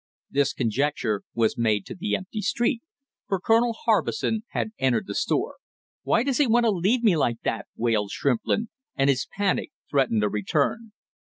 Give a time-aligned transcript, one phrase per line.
[0.31, 2.81] This conjecture was made to the empty street,
[3.27, 5.57] for Colonel Harbison had entered the store.
[6.01, 10.23] "Why does he want to leave me like that!" wailed Shrimplin, and his panic threatened
[10.23, 10.93] a return.